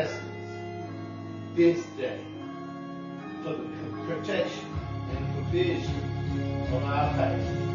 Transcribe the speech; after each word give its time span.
blessings 0.00 1.56
this 1.56 1.84
day, 1.98 2.20
for 3.42 3.50
the 3.50 3.68
protection 4.06 4.66
and 5.10 5.34
provision 5.34 6.62
of 6.72 6.84
our 6.84 7.16
life. 7.16 7.69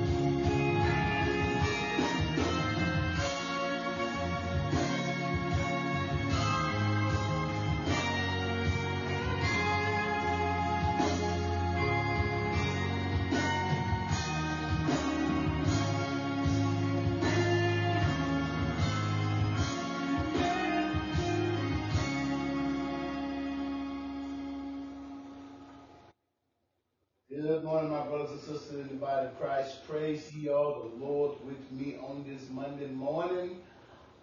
Praise 29.96 30.34
ye 30.34 30.50
all 30.50 30.90
the 30.90 31.06
Lord 31.06 31.38
with 31.46 31.72
me 31.72 31.96
on 32.06 32.26
this 32.28 32.50
Monday 32.52 32.88
morning, 32.88 33.62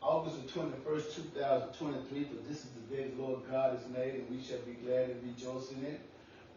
August 0.03 0.37
the 0.43 0.61
21st, 0.61 1.15
2023. 1.33 2.25
For 2.25 2.35
this 2.47 2.59
is 2.59 2.67
the 2.73 2.95
day 2.95 3.09
the 3.09 3.23
Lord 3.23 3.41
God 3.51 3.79
has 3.79 3.89
made, 3.89 4.17
and 4.17 4.29
we 4.29 4.43
shall 4.45 4.59
be 4.59 4.75
glad 4.85 5.09
and 5.09 5.23
rejoice 5.23 5.73
in 5.73 5.83
it. 5.87 6.01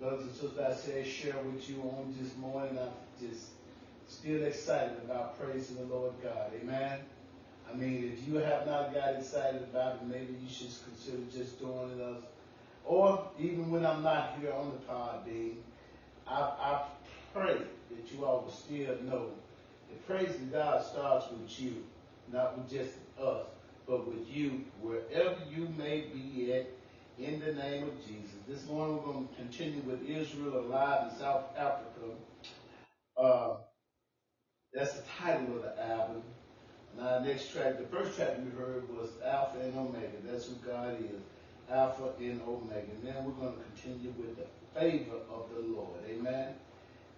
Brothers 0.01 0.23
and 0.23 0.31
sisters, 0.33 0.59
I 0.59 0.73
say, 0.73 1.09
share 1.09 1.37
with 1.45 1.69
you 1.69 1.77
on 1.83 2.13
this 2.19 2.35
morning. 2.35 2.77
I'm 2.77 2.89
just 3.25 3.51
still 4.09 4.43
excited 4.43 4.97
about 5.05 5.39
praising 5.39 5.77
the 5.77 5.95
Lord 5.95 6.11
God. 6.21 6.51
Amen. 6.61 6.99
I 7.71 7.73
mean, 7.73 8.11
if 8.11 8.27
you 8.27 8.35
have 8.35 8.67
not 8.67 8.93
got 8.93 9.15
excited 9.15 9.63
about 9.63 9.95
it, 9.95 10.07
maybe 10.07 10.35
you 10.43 10.49
should 10.49 10.71
consider 10.83 11.19
just 11.33 11.57
doing 11.61 11.97
it. 11.97 12.23
Or 12.83 13.29
even 13.39 13.71
when 13.71 13.85
I'm 13.85 14.03
not 14.03 14.37
here 14.41 14.51
on 14.51 14.73
the 14.73 14.93
Podbean, 14.93 15.53
I, 16.27 16.41
I 16.41 16.85
pray 17.33 17.61
that 17.95 18.11
you 18.11 18.25
all 18.25 18.41
will 18.41 18.51
still 18.51 18.95
know 19.03 19.29
that 19.89 20.07
praising 20.07 20.49
God 20.51 20.83
starts 20.83 21.27
with 21.31 21.59
you, 21.59 21.83
not 22.31 22.57
with 22.57 22.69
just 22.69 22.93
us, 23.19 23.45
but 23.87 24.07
with 24.07 24.27
you, 24.29 24.63
wherever 24.81 25.37
you 25.49 25.67
may 25.77 26.05
be 26.13 26.53
at, 26.53 26.67
in 27.17 27.39
the 27.39 27.53
name 27.53 27.83
of 27.83 28.05
Jesus. 28.05 28.31
This 28.47 28.65
morning 28.67 28.97
we're 28.97 29.13
going 29.13 29.27
to 29.27 29.35
continue 29.35 29.81
with 29.81 30.03
Israel 30.09 30.59
Alive 30.59 31.11
in 31.11 31.19
South 31.19 31.45
Africa. 31.57 32.13
Uh, 33.17 33.55
that's 34.73 34.93
the 34.93 35.03
title 35.19 35.55
of 35.55 35.63
the 35.63 35.87
album. 35.87 36.23
Now, 36.97 37.19
next 37.19 37.51
track, 37.51 37.77
the 37.77 37.85
first 37.85 38.15
track 38.17 38.37
we 38.43 38.51
heard 38.57 38.89
was 38.89 39.09
Alpha 39.25 39.59
and 39.59 39.77
Omega. 39.77 40.17
That's 40.25 40.47
who 40.47 40.55
God 40.55 40.97
is. 40.99 41.21
Alpha 41.69 42.11
and 42.19 42.41
Omega. 42.47 42.87
And 42.91 43.03
then 43.03 43.25
we're 43.25 43.31
going 43.31 43.53
to 43.53 43.81
continue 43.81 44.13
with 44.17 44.37
the 44.37 44.79
favor 44.79 45.17
of 45.29 45.49
the 45.53 45.61
Lord. 45.61 45.99
Amen. 46.09 46.53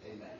Amen. 0.05 0.37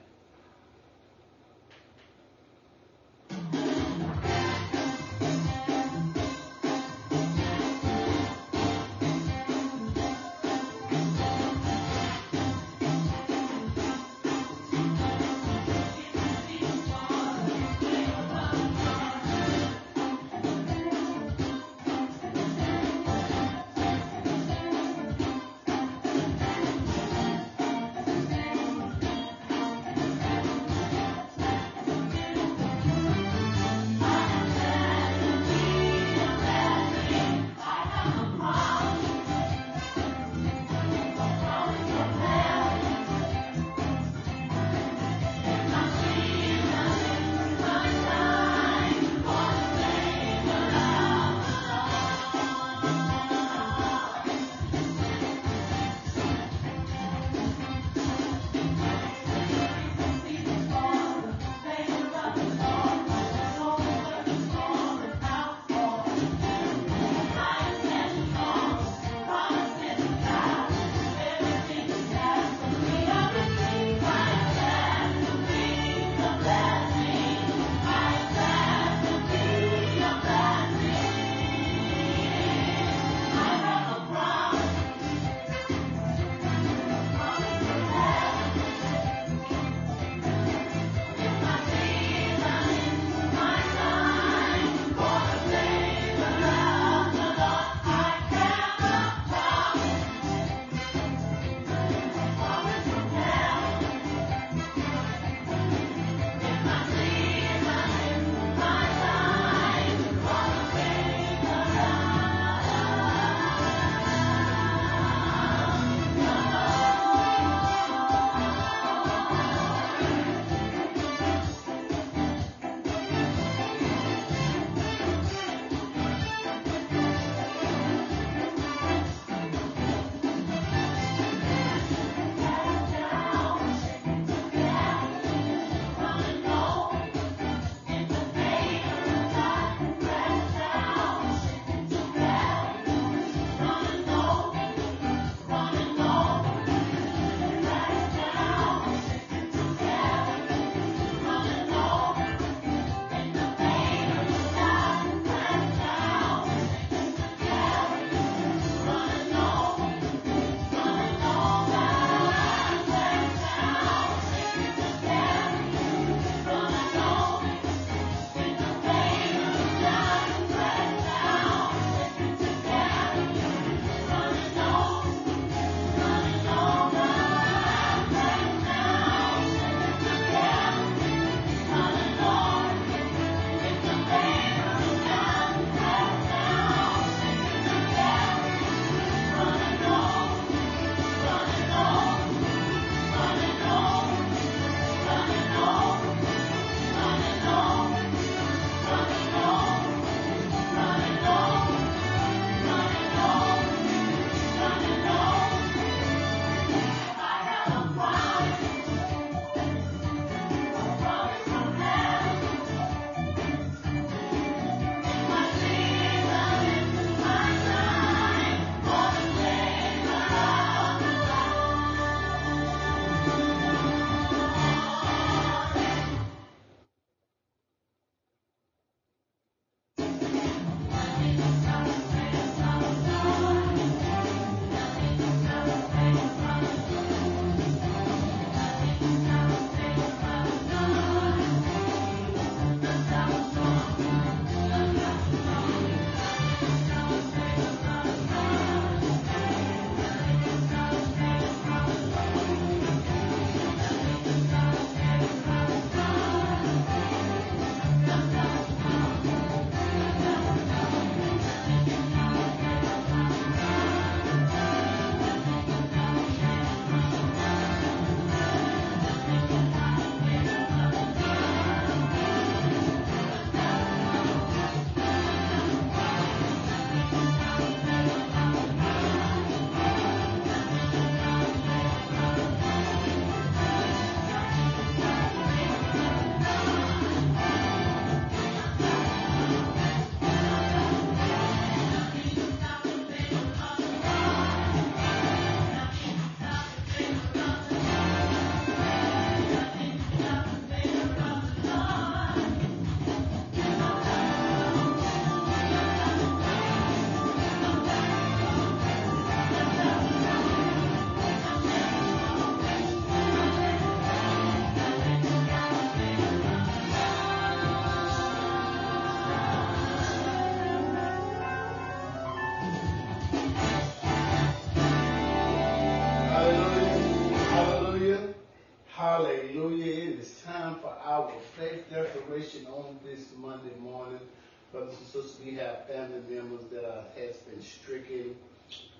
And 334.97 335.07
sisters, 335.07 335.37
we 335.43 335.55
have 335.55 335.87
family 335.87 336.21
members 336.29 336.65
that 336.71 336.85
are, 336.85 337.03
has 337.17 337.37
been 337.37 337.61
stricken 337.61 338.35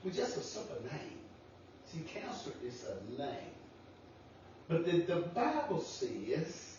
with 0.04 0.16
just 0.16 0.38
a 0.38 0.42
simple 0.42 0.78
name. 0.92 1.18
See, 1.86 2.00
cancer 2.02 2.52
is 2.64 2.86
a 2.86 3.22
name. 3.22 3.54
But 4.68 4.86
the, 4.86 4.98
the 5.02 5.22
Bible 5.22 5.82
says, 5.82 6.78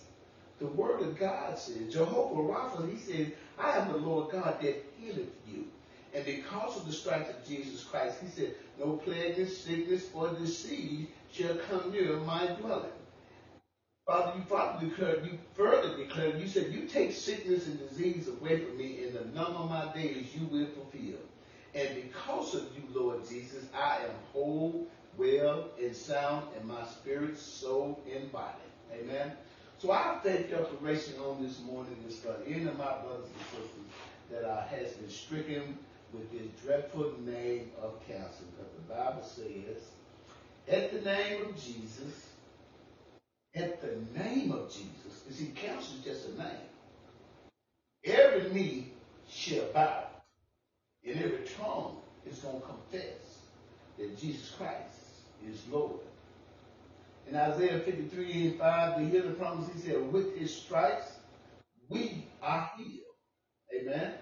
the 0.59 0.67
Word 0.67 1.01
of 1.01 1.19
God 1.19 1.59
says, 1.59 1.93
Jehovah 1.93 2.43
Rapha, 2.43 2.91
he 2.91 2.99
says, 2.99 3.29
I 3.59 3.79
am 3.79 3.93
the 3.93 3.99
Lord 3.99 4.31
God 4.33 4.61
that 4.61 4.85
healeth 4.99 5.31
you. 5.51 5.67
And 6.15 6.25
because 6.25 6.77
of 6.77 6.87
the 6.87 6.93
stripes 6.93 7.31
of 7.31 7.47
Jesus 7.47 7.85
Christ, 7.85 8.19
he 8.23 8.29
said, 8.29 8.55
no 8.79 8.93
plague, 8.97 9.47
sickness, 9.49 10.09
or 10.15 10.31
disease 10.31 11.07
shall 11.33 11.57
come 11.57 11.93
near 11.93 12.17
my 12.19 12.47
dwelling. 12.47 12.91
Father, 14.09 14.39
you 14.39 14.45
further 14.49 14.87
declared, 14.87 15.27
you 15.27 15.39
further 15.53 15.95
declared, 15.95 16.41
you 16.41 16.49
said, 16.49 16.73
you 16.73 16.87
take 16.89 17.13
sickness 17.13 17.67
and 17.67 17.79
disease 17.79 18.27
away 18.27 18.59
from 18.65 18.79
me, 18.79 19.05
and 19.05 19.13
the 19.13 19.25
number 19.39 19.59
of 19.59 19.69
my 19.69 19.93
days 19.93 20.35
you 20.35 20.47
will 20.47 20.67
fulfill. 20.69 21.19
And 21.75 22.05
because 22.05 22.55
of 22.55 22.63
you, 22.75 22.85
Lord 22.99 23.29
Jesus, 23.29 23.67
I 23.77 23.97
am 23.97 24.11
whole, 24.33 24.87
well, 25.19 25.69
and 25.79 25.95
sound 25.95 26.47
in 26.59 26.67
my 26.67 26.87
spirit, 26.87 27.39
soul, 27.39 28.03
and 28.11 28.33
body. 28.33 28.55
Amen. 28.95 29.33
So 29.77 29.93
I 29.93 30.19
thank 30.23 30.49
you 30.49 30.57
for 30.57 30.63
declaration 30.63 31.21
on 31.21 31.43
this 31.43 31.61
morning 31.61 32.03
is 32.09 32.19
for 32.19 32.35
any 32.47 32.65
of 32.65 32.79
my 32.79 32.97
brothers 33.03 33.27
and 33.27 33.63
sisters 33.63 33.91
that 34.31 34.45
uh, 34.45 34.67
has 34.69 34.93
been 34.93 35.11
stricken 35.11 35.79
with 36.15 36.33
this 36.33 36.49
dreadful 36.65 37.13
name 37.27 37.73
of 37.83 38.01
cancer. 38.09 38.45
Because 38.57 38.73
the 38.73 38.95
Bible 38.95 39.23
says, 39.23 39.83
at 40.67 40.93
the 40.95 41.01
name 41.03 41.45
of 41.45 41.63
Jesus, 41.63 42.28
at 43.55 43.81
the 43.81 44.19
name 44.19 44.53
of 44.53 44.71
Jesus, 44.71 45.23
you 45.29 45.35
see, 45.35 45.47
cancer 45.55 45.93
is 45.99 46.05
just 46.05 46.29
a 46.29 46.39
name. 46.39 46.69
Every 48.05 48.51
knee 48.51 48.93
shall 49.29 49.67
bow, 49.73 50.05
and 51.05 51.17
every 51.17 51.47
tongue 51.57 51.97
is 52.27 52.39
going 52.39 52.61
to 52.61 52.67
confess 52.67 53.39
that 53.99 54.19
Jesus 54.19 54.51
Christ 54.51 55.23
is 55.47 55.67
Lord. 55.71 56.01
In 57.29 57.37
Isaiah 57.37 57.81
53 57.81 58.47
and 58.49 58.59
5, 58.59 59.13
the 59.13 59.35
promise, 59.39 59.69
he 59.75 59.81
said, 59.81 60.13
with 60.13 60.37
his 60.37 60.55
stripes, 60.55 61.19
we 61.89 62.27
are 62.43 62.71
healed. 62.77 63.01
Amen. 63.75 64.15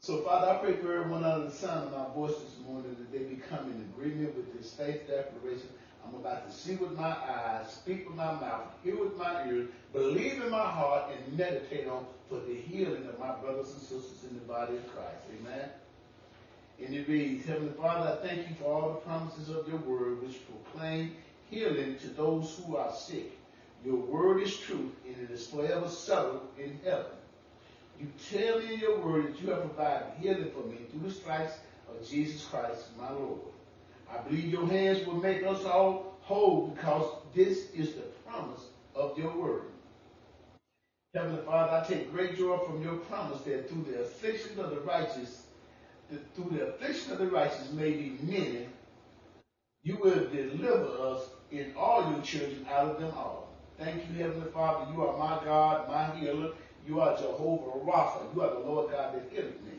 So, 0.00 0.22
Father, 0.22 0.50
I 0.50 0.56
pray 0.56 0.74
for 0.76 0.92
everyone 0.92 1.22
under 1.22 1.46
the 1.46 1.54
sound 1.54 1.88
of 1.88 1.92
my 1.92 2.14
voice 2.14 2.34
this 2.34 2.58
morning 2.66 2.96
that 2.98 3.12
they 3.12 3.24
become 3.24 3.70
in 3.70 3.88
agreement 3.94 4.34
with 4.36 4.52
this 4.56 4.72
faith 4.74 5.06
declaration. 5.06 5.68
I'm 6.06 6.14
about 6.14 6.50
to 6.50 6.56
see 6.56 6.76
with 6.76 6.98
my 6.98 7.10
eyes, 7.10 7.72
speak 7.72 8.08
with 8.08 8.16
my 8.16 8.32
mouth, 8.32 8.72
hear 8.82 8.96
with 8.96 9.16
my 9.16 9.46
ears, 9.46 9.68
believe 9.92 10.42
in 10.42 10.50
my 10.50 10.68
heart, 10.68 11.10
and 11.12 11.38
meditate 11.38 11.86
on 11.88 12.04
for 12.28 12.40
the 12.40 12.54
healing 12.54 13.06
of 13.06 13.18
my 13.18 13.32
brothers 13.36 13.72
and 13.72 13.80
sisters 13.80 14.24
in 14.28 14.34
the 14.34 14.44
body 14.44 14.76
of 14.76 14.94
Christ. 14.94 15.22
Amen. 15.40 15.68
And 16.84 16.94
it 16.94 17.08
reads, 17.08 17.46
Heavenly 17.46 17.72
Father, 17.74 18.18
I 18.18 18.26
thank 18.26 18.48
you 18.48 18.54
for 18.56 18.64
all 18.64 18.88
the 18.94 19.00
promises 19.00 19.48
of 19.48 19.68
your 19.68 19.78
word 19.78 20.22
which 20.22 20.38
proclaim 20.46 21.14
healing 21.50 21.98
to 21.98 22.08
those 22.08 22.58
who 22.64 22.76
are 22.76 22.92
sick. 22.92 23.38
Your 23.84 23.96
word 23.96 24.42
is 24.42 24.56
truth, 24.56 24.92
and 25.06 25.16
it 25.22 25.30
is 25.30 25.46
forever 25.46 25.88
settled 25.88 26.48
in 26.58 26.78
heaven. 26.84 27.06
You 28.00 28.08
tell 28.30 28.58
me 28.58 28.74
in 28.74 28.80
your 28.80 28.98
word 29.00 29.28
that 29.28 29.42
you 29.42 29.50
have 29.50 29.60
provided 29.60 30.06
healing 30.20 30.50
for 30.50 30.66
me 30.66 30.78
through 30.90 31.08
the 31.08 31.14
stripes 31.14 31.54
of 31.88 32.08
Jesus 32.08 32.44
Christ, 32.44 32.86
my 32.98 33.10
Lord. 33.10 33.40
I 34.12 34.18
believe 34.28 34.52
your 34.52 34.66
hands 34.66 35.06
will 35.06 35.16
make 35.16 35.42
us 35.42 35.64
all 35.64 36.16
whole 36.20 36.68
because 36.68 37.06
this 37.34 37.70
is 37.72 37.94
the 37.94 38.02
promise 38.26 38.66
of 38.94 39.18
your 39.18 39.34
word. 39.36 39.62
Heavenly 41.14 41.42
Father, 41.44 41.72
I 41.72 41.86
take 41.86 42.10
great 42.12 42.36
joy 42.36 42.58
from 42.58 42.82
your 42.82 42.96
promise 42.96 43.42
that 43.42 43.68
through 43.68 43.86
the 43.90 44.00
affliction 44.00 44.58
of 44.60 44.70
the 44.70 44.80
righteous, 44.80 45.46
through 46.34 46.50
the 46.56 46.68
affliction 46.68 47.12
of 47.12 47.18
the 47.18 47.26
righteous 47.26 47.72
may 47.72 47.92
be 47.92 48.18
many, 48.22 48.68
you 49.82 49.96
will 49.96 50.28
deliver 50.30 50.86
us 51.00 51.28
in 51.50 51.72
all 51.76 52.10
your 52.10 52.22
children 52.22 52.66
out 52.70 52.86
of 52.86 53.00
them 53.00 53.12
all. 53.14 53.48
Thank 53.78 54.02
you, 54.08 54.22
Heavenly 54.22 54.50
Father. 54.52 54.92
You 54.92 55.06
are 55.06 55.18
my 55.18 55.44
God, 55.44 55.88
my 55.88 56.16
healer, 56.18 56.52
you 56.86 57.00
are 57.00 57.16
Jehovah 57.16 57.78
Rapha. 57.84 58.34
You 58.34 58.42
are 58.42 58.54
the 58.54 58.60
Lord 58.60 58.90
God 58.90 59.14
that 59.14 59.28
healeth 59.30 59.60
me. 59.62 59.72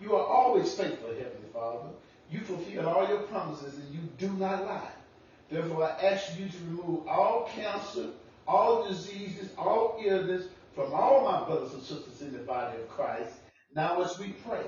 You 0.00 0.14
are 0.16 0.26
always 0.26 0.72
faithful, 0.74 1.08
Heavenly 1.08 1.48
Father. 1.52 1.88
You 2.30 2.40
fulfill 2.40 2.88
all 2.88 3.08
your 3.08 3.22
promises 3.22 3.74
and 3.74 3.94
you 3.94 4.00
do 4.18 4.32
not 4.34 4.64
lie. 4.64 4.90
Therefore, 5.50 5.84
I 5.84 6.06
ask 6.06 6.38
you 6.38 6.48
to 6.48 6.56
remove 6.68 7.06
all 7.06 7.48
cancer, 7.54 8.08
all 8.46 8.86
diseases, 8.88 9.50
all 9.58 10.00
illness 10.04 10.46
from 10.74 10.92
all 10.92 11.24
my 11.24 11.44
brothers 11.46 11.74
and 11.74 11.82
sisters 11.82 12.22
in 12.22 12.32
the 12.32 12.38
body 12.38 12.76
of 12.76 12.88
Christ. 12.88 13.32
Now 13.74 14.02
as 14.02 14.18
we 14.18 14.28
pray, 14.46 14.64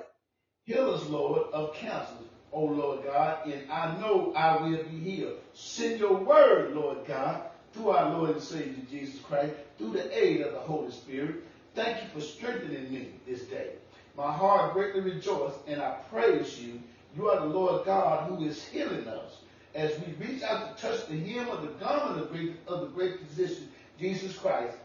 heal 0.65 0.91
us, 0.91 1.07
Lord, 1.09 1.49
of 1.53 1.75
cancer, 1.75 2.13
O 2.53 2.65
Lord 2.65 3.05
God, 3.05 3.47
and 3.47 3.71
I 3.71 3.99
know 3.99 4.33
I 4.35 4.63
will 4.63 4.83
be 4.85 4.99
healed. 4.99 5.39
Send 5.55 6.01
your 6.01 6.15
word, 6.15 6.75
Lord 6.75 6.99
God, 7.07 7.43
through 7.73 7.91
our 7.91 8.11
Lord 8.17 8.31
and 8.31 8.43
Savior 8.43 8.85
Jesus 8.91 9.21
Christ, 9.21 9.55
through 9.79 9.93
the 9.93 10.25
aid 10.25 10.41
of 10.43 10.53
the 10.53 10.61
Holy 10.61 10.91
Spirit. 10.91 11.45
Thank 11.75 12.03
you 12.03 12.09
for 12.09 12.21
strengthening 12.21 12.93
me 12.93 13.11
this 13.27 13.43
day. 13.43 13.73
My 14.17 14.33
heart 14.33 14.73
greatly 14.73 15.03
rejoices, 15.03 15.59
and 15.67 15.83
I 15.83 15.97
praise 16.11 16.59
you. 16.59 16.81
You 17.15 17.29
are 17.29 17.41
the 17.41 17.47
Lord 17.47 17.85
God 17.85 18.29
who 18.29 18.45
is 18.45 18.65
healing 18.65 19.07
us. 19.07 19.39
As 19.75 19.93
we 20.01 20.27
reach 20.27 20.43
out 20.43 20.77
to 20.77 20.83
touch 20.83 21.07
the 21.07 21.19
hem 21.19 21.49
of 21.49 21.63
the 21.63 21.69
garment 21.85 22.23
of, 22.23 22.31
great, 22.31 22.55
of 22.67 22.81
the 22.81 22.87
great 22.87 23.21
physician, 23.21 23.69
Jesus 24.01 24.37
Christ, 24.37 24.77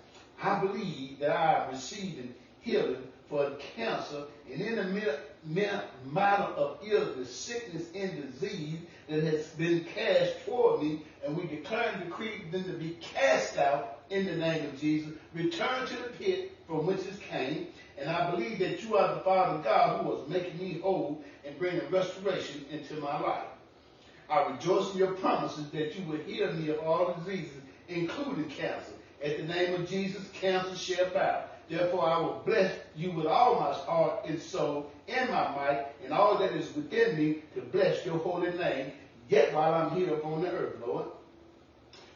I 0.41 0.59
believe 0.59 1.19
that 1.19 1.31
I 1.31 1.63
am 1.63 1.71
receiving 1.71 2.33
healing 2.59 3.03
for 3.29 3.51
cancer 3.75 4.23
and 4.51 4.61
in 4.61 4.75
the 4.75 5.81
matter 6.05 6.43
of 6.43 6.79
illness, 6.83 7.33
sickness, 7.33 7.85
and 7.95 8.21
disease 8.21 8.79
that 9.07 9.23
has 9.23 9.47
been 9.47 9.85
cast 9.95 10.45
toward 10.45 10.83
me, 10.83 11.01
and 11.25 11.37
we 11.37 11.47
declare 11.47 11.89
and 11.93 12.03
decree 12.03 12.43
them 12.51 12.63
to 12.65 12.73
be 12.73 12.97
cast 12.99 13.57
out 13.57 13.99
in 14.09 14.25
the 14.25 14.35
name 14.35 14.65
of 14.65 14.79
Jesus. 14.79 15.13
Return 15.33 15.87
to 15.87 15.95
the 15.95 16.09
pit 16.19 16.51
from 16.67 16.85
which 16.85 16.99
it 16.99 17.19
came, 17.21 17.67
and 17.97 18.09
I 18.09 18.31
believe 18.31 18.59
that 18.59 18.83
you 18.83 18.97
are 18.97 19.15
the 19.15 19.21
Father 19.21 19.61
God 19.63 20.01
who 20.01 20.09
was 20.09 20.27
making 20.29 20.57
me 20.57 20.79
whole 20.79 21.23
and 21.45 21.57
bringing 21.59 21.89
restoration 21.89 22.65
into 22.71 22.95
my 22.95 23.19
life. 23.19 23.45
I 24.29 24.49
rejoice 24.51 24.93
in 24.93 24.99
your 24.99 25.13
promises 25.13 25.69
that 25.71 25.95
you 25.95 26.05
will 26.05 26.19
heal 26.19 26.51
me 26.53 26.69
of 26.69 26.79
all 26.79 27.13
diseases, 27.13 27.61
including 27.89 28.45
cancer. 28.45 28.93
At 29.23 29.37
the 29.37 29.43
name 29.43 29.75
of 29.75 29.89
Jesus, 29.89 30.27
cancer 30.33 30.75
shall 30.75 31.09
bow. 31.09 31.43
Therefore, 31.69 32.09
I 32.09 32.19
will 32.19 32.41
bless 32.45 32.73
you 32.95 33.11
with 33.11 33.27
all 33.27 33.55
my 33.55 33.71
heart 33.73 34.25
and 34.25 34.41
soul 34.41 34.91
and 35.07 35.29
my 35.29 35.55
might 35.55 35.85
and 36.03 36.13
all 36.13 36.37
that 36.39 36.51
is 36.53 36.73
within 36.75 37.17
me 37.17 37.43
to 37.55 37.61
bless 37.61 38.05
your 38.05 38.17
holy 38.17 38.51
name, 38.57 38.91
yet 39.29 39.53
while 39.53 39.73
I'm 39.73 39.91
here 39.91 40.13
upon 40.13 40.41
the 40.41 40.51
earth, 40.51 40.75
Lord. 40.85 41.05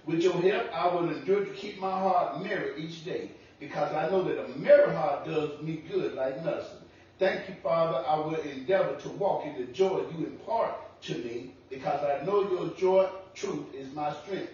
With 0.06 0.22
your 0.22 0.34
help, 0.34 0.74
I 0.74 0.88
will 0.94 1.10
endure 1.10 1.44
to 1.44 1.52
keep 1.52 1.80
my 1.80 1.92
heart 1.92 2.44
merry 2.44 2.82
each 2.84 3.06
day, 3.06 3.32
because 3.66 3.94
I 3.94 4.10
know 4.10 4.24
that 4.24 4.46
a 4.46 4.58
merry 4.58 4.94
heart 4.94 5.26
does 5.26 5.62
me 5.62 5.84
good 5.92 6.14
like 6.14 6.44
nothing. 6.44 6.80
Thank 7.20 7.50
you, 7.50 7.56
Father. 7.64 8.06
I 8.08 8.18
will 8.18 8.36
endeavor 8.36 8.96
to 8.96 9.10
walk 9.10 9.46
in 9.46 9.56
the 9.56 9.72
joy 9.72 10.04
you 10.18 10.26
impart 10.26 11.02
to 11.04 11.18
me, 11.20 11.54
because 11.70 12.04
I 12.04 12.26
know 12.26 12.50
your 12.50 12.70
joy, 12.76 13.10
truth, 13.34 13.74
is 13.74 13.94
my 13.94 14.14
strength. 14.14 14.54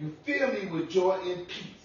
You 0.00 0.14
fill 0.24 0.52
me 0.52 0.66
with 0.66 0.90
joy 0.90 1.18
and 1.24 1.46
peace 1.46 1.82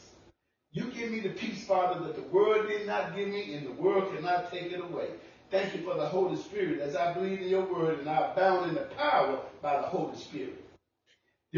you 0.77 0.91
give 0.91 1.09
me 1.09 1.21
the 1.21 1.29
peace, 1.29 1.65
Father, 1.65 1.99
that 2.05 2.15
the 2.15 2.21
world 2.23 2.67
did 2.67 2.85
not 2.85 3.15
give 3.15 3.29
me 3.29 3.55
and 3.55 3.65
the 3.65 3.81
world 3.81 4.13
cannot 4.13 4.51
take 4.51 4.71
it 4.71 4.79
away. 4.79 5.07
Thank 5.49 5.73
you 5.73 5.81
for 5.81 5.95
the 5.95 6.05
Holy 6.05 6.35
Spirit 6.35 6.81
as 6.81 6.95
I 6.95 7.13
believe 7.13 7.41
in 7.41 7.47
your 7.47 7.65
word 7.65 7.97
and 7.99 8.07
I 8.07 8.31
abound 8.31 8.69
in 8.69 8.75
the 8.75 8.81
power 8.81 9.39
by 9.61 9.77
the 9.77 9.87
Holy 9.87 10.15
Spirit. 10.15 10.63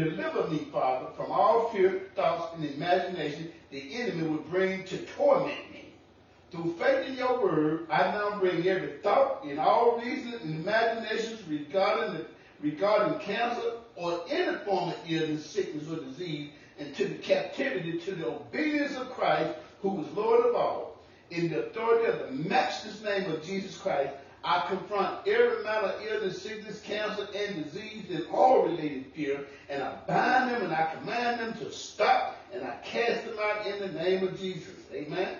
Deliver 0.04 0.48
me, 0.48 0.66
Father, 0.72 1.08
from 1.14 1.30
all 1.30 1.68
fear, 1.68 2.02
thoughts, 2.16 2.54
and 2.56 2.64
imagination 2.64 3.52
the 3.70 3.94
enemy 3.94 4.28
would 4.28 4.50
bring 4.50 4.84
to 4.84 4.96
torment 4.98 5.70
me. 5.70 5.92
Through 6.50 6.74
faith 6.78 7.06
in 7.06 7.16
your 7.16 7.42
word, 7.42 7.86
I 7.90 8.10
now 8.10 8.38
bring 8.40 8.66
every 8.66 8.94
thought 9.02 9.44
and 9.44 9.58
all 9.60 10.00
reasons 10.00 10.42
and 10.42 10.60
imaginations 10.60 11.46
regarding 11.46 12.24
regarding 12.60 13.18
cancer 13.20 13.72
or 13.94 14.24
any 14.28 14.56
form 14.64 14.90
of 14.90 14.96
illness, 15.06 15.44
sickness, 15.44 15.90
or 15.90 15.96
disease 15.96 16.50
and 16.78 16.94
to 16.96 17.06
the 17.06 17.14
captivity 17.16 17.98
to 17.98 18.14
the 18.14 18.26
obedience 18.26 18.96
of 18.96 19.10
Christ, 19.10 19.54
who 19.82 20.02
is 20.02 20.10
Lord 20.12 20.46
of 20.46 20.56
all. 20.56 20.98
In 21.30 21.50
the 21.50 21.66
authority 21.66 22.06
of 22.06 22.18
the 22.18 22.48
matchless 22.48 23.02
name 23.02 23.30
of 23.30 23.44
Jesus 23.44 23.76
Christ, 23.76 24.12
I 24.42 24.66
confront 24.68 25.26
every 25.26 25.62
matter 25.62 25.88
of 25.88 26.06
illness, 26.06 26.42
sickness, 26.42 26.80
cancer, 26.80 27.28
and 27.36 27.64
disease 27.64 28.06
and 28.10 28.26
all 28.32 28.62
related 28.62 29.06
fear, 29.14 29.46
and 29.68 29.82
I 29.82 29.94
bind 30.06 30.50
them 30.50 30.62
and 30.62 30.72
I 30.72 30.94
command 30.94 31.40
them 31.40 31.58
to 31.58 31.70
stop, 31.70 32.36
and 32.52 32.64
I 32.64 32.76
cast 32.82 33.26
them 33.26 33.36
out 33.38 33.66
in 33.66 33.80
the 33.80 34.02
name 34.02 34.26
of 34.26 34.38
Jesus. 34.40 34.76
Amen. 34.94 35.36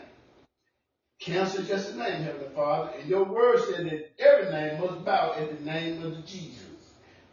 Cancer 1.18 1.60
is 1.60 1.68
just 1.68 1.92
a 1.92 1.96
name, 1.96 2.22
Heavenly 2.22 2.48
Father, 2.54 2.92
and 2.98 3.08
your 3.08 3.24
word 3.24 3.60
said 3.70 3.86
that 3.86 4.10
every 4.18 4.50
name 4.50 4.80
must 4.80 5.04
bow 5.04 5.34
at 5.36 5.58
the 5.58 5.64
name 5.64 6.02
of 6.02 6.24
Jesus. 6.26 6.64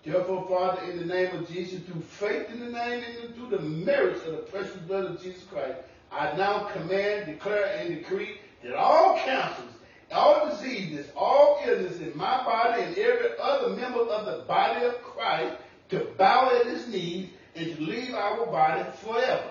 Therefore, 0.03 0.45
Father, 0.47 0.89
in 0.89 0.99
the 0.99 1.05
name 1.05 1.35
of 1.35 1.49
Jesus, 1.49 1.81
through 1.83 2.01
faith 2.01 2.49
in 2.49 2.59
the 2.59 2.71
name 2.71 3.03
and 3.21 3.35
through 3.35 3.49
the 3.49 3.61
merits 3.61 4.25
of 4.25 4.31
the 4.31 4.37
precious 4.37 4.77
blood 4.77 5.05
of 5.05 5.21
Jesus 5.21 5.43
Christ, 5.43 5.79
I 6.11 6.35
now 6.37 6.65
command, 6.65 7.25
declare, 7.25 7.77
and 7.77 7.95
decree 7.95 8.39
that 8.63 8.73
all 8.73 9.17
cancers, 9.19 9.71
all 10.11 10.49
diseases, 10.49 11.07
all 11.15 11.59
illness 11.65 11.99
in 11.99 12.15
my 12.17 12.43
body 12.43 12.83
and 12.83 12.97
every 12.97 13.29
other 13.41 13.69
member 13.69 14.01
of 14.01 14.25
the 14.25 14.43
body 14.45 14.85
of 14.85 15.01
Christ 15.03 15.57
to 15.89 16.07
bow 16.17 16.55
at 16.55 16.67
his 16.67 16.87
knees 16.87 17.29
and 17.55 17.75
to 17.75 17.81
leave 17.81 18.13
our 18.13 18.45
body 18.45 18.85
forever. 19.03 19.49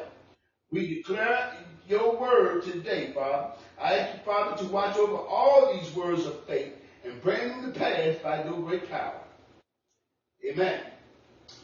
We 0.71 0.97
declare 0.97 1.55
your 1.89 2.19
word 2.19 2.65
today, 2.65 3.13
Father. 3.15 3.53
I 3.81 3.95
ask 3.95 4.15
you, 4.15 4.25
Father, 4.25 4.63
to 4.63 4.73
watch 4.73 4.97
over 4.97 5.17
all 5.17 5.75
these 5.75 5.95
words 5.95 6.27
of 6.27 6.45
faith 6.45 6.75
and 7.05 7.21
bring 7.23 7.49
them 7.49 7.73
to 7.73 7.79
pass 7.79 8.17
by 8.23 8.45
your 8.45 8.61
great 8.61 8.91
power. 8.91 9.21
Amen. 10.45 10.81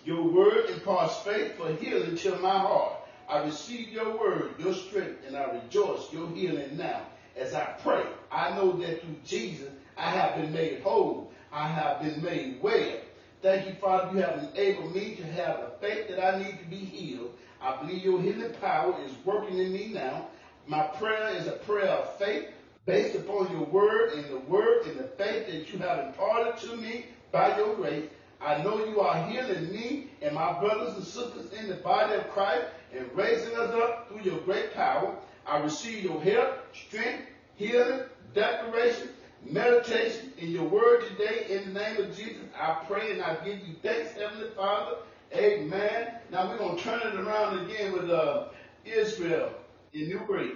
Your 0.04 0.22
word 0.24 0.70
imparts 0.70 1.16
faith 1.18 1.56
for 1.56 1.72
healing 1.74 2.16
to 2.16 2.36
my 2.36 2.58
heart. 2.58 2.94
I 3.28 3.44
receive 3.44 3.88
your 3.88 4.18
word, 4.18 4.54
your 4.58 4.74
strength, 4.74 5.24
and 5.26 5.36
I 5.36 5.44
rejoice 5.52 6.12
your 6.12 6.28
healing 6.30 6.76
now. 6.76 7.06
As 7.36 7.54
I 7.54 7.64
pray, 7.82 8.04
I 8.30 8.50
know 8.50 8.72
that 8.72 9.02
through 9.02 9.16
Jesus, 9.24 9.70
I 9.96 10.10
have 10.10 10.36
been 10.36 10.52
made 10.52 10.80
whole. 10.82 11.32
I 11.52 11.68
have 11.68 12.02
been 12.02 12.22
made 12.22 12.62
well. 12.62 12.96
Thank 13.42 13.66
you, 13.66 13.74
Father, 13.74 14.16
you 14.16 14.22
have 14.22 14.38
enabled 14.54 14.94
me 14.94 15.16
to 15.16 15.24
have 15.24 15.60
the 15.60 15.86
faith 15.86 16.08
that 16.08 16.22
I 16.22 16.38
need 16.38 16.58
to 16.60 16.64
be 16.66 16.76
healed. 16.76 17.32
I 17.60 17.76
believe 17.76 18.04
your 18.04 18.20
healing 18.20 18.54
power 18.60 18.94
is 19.04 19.12
working 19.24 19.58
in 19.58 19.72
me 19.72 19.90
now. 19.92 20.28
My 20.66 20.82
prayer 20.82 21.34
is 21.34 21.46
a 21.46 21.52
prayer 21.52 21.88
of 21.88 22.16
faith 22.18 22.48
based 22.86 23.16
upon 23.16 23.50
your 23.52 23.64
word 23.64 24.12
and 24.12 24.24
the 24.26 24.38
word 24.38 24.86
and 24.86 24.98
the 24.98 25.08
faith 25.18 25.46
that 25.46 25.72
you 25.72 25.78
have 25.80 26.06
imparted 26.06 26.56
to 26.68 26.76
me 26.76 27.06
by 27.30 27.56
your 27.56 27.74
grace. 27.74 28.08
I 28.40 28.62
know 28.62 28.84
you 28.84 29.00
are 29.00 29.28
healing 29.28 29.72
me 29.72 30.10
and 30.20 30.34
my 30.34 30.58
brothers 30.58 30.94
and 30.94 31.04
sisters 31.04 31.52
in 31.52 31.68
the 31.68 31.76
body 31.76 32.14
of 32.14 32.28
Christ 32.30 32.66
and 32.96 33.08
raising 33.14 33.54
us 33.56 33.70
up 33.70 34.08
through 34.08 34.22
your 34.22 34.40
great 34.40 34.74
power. 34.74 35.16
I 35.46 35.58
receive 35.58 36.04
your 36.04 36.20
help, 36.22 36.74
strength, 36.74 37.26
healing, 37.56 38.02
declaration, 38.34 39.08
meditation 39.44 40.32
in 40.38 40.50
your 40.50 40.64
word 40.64 41.04
today. 41.08 41.46
In 41.50 41.72
the 41.72 41.80
name 41.80 41.96
of 41.98 42.16
Jesus, 42.16 42.42
I 42.58 42.82
pray 42.86 43.12
and 43.12 43.22
I 43.22 43.36
give 43.44 43.58
you 43.66 43.74
thanks, 43.82 44.12
Heavenly 44.12 44.50
Father. 44.56 44.96
Amen. 45.34 46.14
Now 46.30 46.48
we're 46.48 46.58
going 46.58 46.76
to 46.76 46.82
turn 46.82 47.00
it 47.00 47.14
around 47.18 47.70
again 47.70 47.92
with 47.92 48.10
uh, 48.10 48.48
Israel 48.84 49.50
and 49.94 50.08
New 50.08 50.20
Breed. 50.20 50.52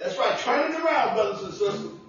That's 0.00 0.18
right. 0.18 0.38
Turn 0.38 0.72
it 0.72 0.80
around, 0.80 1.14
brothers 1.14 1.42
and 1.42 1.54
sisters. 1.54 1.99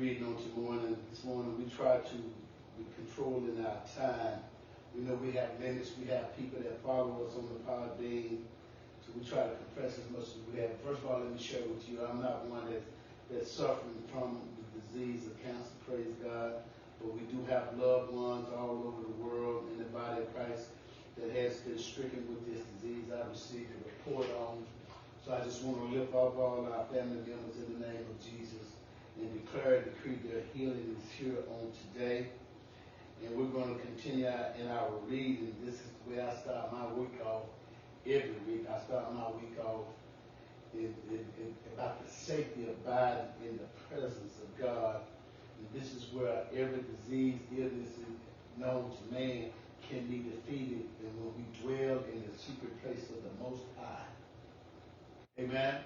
Reading 0.00 0.24
on 0.24 0.34
this 0.36 0.48
morning. 0.56 0.96
This 1.12 1.24
morning 1.24 1.60
we 1.60 1.68
try 1.68 1.98
to 2.00 2.16
be 2.80 2.88
controlling 2.96 3.60
our 3.60 3.84
time. 3.92 4.40
We 4.96 5.04
know 5.04 5.12
we 5.20 5.32
have 5.32 5.60
limits. 5.60 5.92
We 6.00 6.08
have 6.08 6.34
people 6.40 6.58
that 6.64 6.80
follow 6.80 7.28
us 7.28 7.36
on 7.36 7.44
the 7.52 7.60
Podbean. 7.68 8.40
So 9.04 9.12
we 9.12 9.20
try 9.20 9.44
to 9.44 9.52
compress 9.52 10.00
as 10.00 10.08
much 10.08 10.32
as 10.32 10.40
we 10.48 10.64
have. 10.64 10.72
First 10.80 11.04
of 11.04 11.10
all, 11.12 11.20
let 11.20 11.28
me 11.28 11.36
share 11.36 11.60
with 11.68 11.84
you, 11.84 12.00
I'm 12.00 12.24
not 12.24 12.48
one 12.48 12.64
that's, 12.72 12.88
that's 13.28 13.52
suffering 13.52 14.00
from 14.08 14.40
the 14.72 14.80
disease 14.88 15.28
of 15.28 15.36
cancer, 15.44 15.76
praise 15.84 16.16
God. 16.24 16.64
But 16.96 17.12
we 17.12 17.20
do 17.28 17.44
have 17.52 17.76
loved 17.76 18.08
ones 18.16 18.48
all 18.56 18.80
over 18.80 19.04
the 19.04 19.16
world 19.20 19.68
in 19.76 19.84
the 19.84 19.90
body 19.92 20.24
of 20.24 20.32
Christ 20.32 20.72
that 21.20 21.28
has 21.36 21.60
been 21.60 21.76
stricken 21.76 22.24
with 22.24 22.48
this 22.48 22.64
disease. 22.80 23.04
I 23.12 23.28
received 23.28 23.68
a 23.68 23.80
report 23.84 24.32
on. 24.48 24.64
So 25.20 25.36
I 25.36 25.44
just 25.44 25.60
want 25.60 25.76
to 25.76 25.86
lift 25.92 26.16
up 26.16 26.40
all 26.40 26.64
our 26.72 26.88
family 26.88 27.20
members 27.20 27.60
in 27.60 27.76
the 27.76 27.84
name 27.84 28.00
of 28.08 28.16
Jesus 28.24 28.79
and 29.20 29.32
declare 29.44 29.76
and 29.76 29.84
decree 29.84 30.18
their 30.28 30.42
healing 30.54 30.96
is 30.98 31.12
here 31.12 31.38
on 31.60 31.72
today. 31.92 32.28
And 33.24 33.36
we're 33.36 33.46
going 33.46 33.74
to 33.74 33.80
continue 33.82 34.26
in 34.26 34.68
our 34.68 34.90
reading. 35.06 35.54
This 35.64 35.74
is 35.74 35.90
way 36.08 36.22
I 36.22 36.34
start 36.40 36.72
my 36.72 36.86
week 36.94 37.20
off 37.24 37.42
every 38.06 38.34
week. 38.48 38.66
I 38.68 38.80
start 38.80 39.14
my 39.14 39.30
week 39.30 39.58
off 39.62 39.84
in, 40.74 40.94
in, 41.10 41.24
in, 41.38 41.54
about 41.74 42.04
the 42.04 42.10
safety 42.10 42.62
of 42.62 42.70
abiding 42.70 43.26
in 43.46 43.58
the 43.58 43.94
presence 43.94 44.34
of 44.42 44.60
God. 44.60 45.02
And 45.58 45.82
this 45.82 45.92
is 45.92 46.06
where 46.12 46.44
every 46.56 46.82
disease, 47.04 47.38
illness 47.56 47.90
known 48.56 48.90
to 48.90 49.14
man 49.14 49.50
can 49.88 50.06
be 50.06 50.24
defeated. 50.30 50.84
And 51.00 51.12
when 51.18 51.32
we 51.36 51.44
dwell 51.62 52.02
in 52.12 52.22
the 52.22 52.38
secret 52.38 52.82
place 52.82 53.10
of 53.10 53.22
the 53.22 53.44
Most 53.44 53.62
High. 53.78 54.06
Amen. 55.38 55.76